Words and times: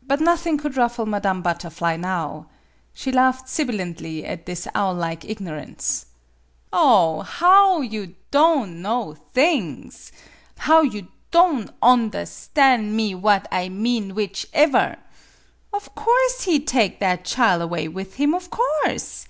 But 0.00 0.20
nothing 0.20 0.58
could 0.58 0.76
ruffle 0.76 1.06
Madame 1.06 1.42
Butterfly 1.42 1.96
now. 1.96 2.46
She 2.94 3.10
laughed 3.10 3.48
sibilantly 3.48 4.24
at 4.24 4.46
this 4.46 4.68
owl 4.76 4.94
like 4.94 5.24
ignorance." 5.24 6.06
Oh 6.72 7.22
h 7.22 7.26
h! 7.26 7.32
How 7.40 7.80
you 7.80 8.14
don' 8.30 8.80
know 8.80 9.14
things! 9.32 10.12
How 10.56 10.82
you 10.82 11.08
don' 11.32 11.68
onderstan' 11.82 12.94
me 12.94 13.12
what 13.16 13.48
I 13.50 13.68
mean, 13.68 14.14
whichever! 14.14 14.98
Of 15.72 15.96
course 15.96 16.42
he 16.44 16.60
take 16.60 17.00
that 17.00 17.24
chile 17.24 17.64
away 17.64 17.88
with 17.88 18.14
him 18.22 18.34
of 18.34 18.50
course! 18.50 19.26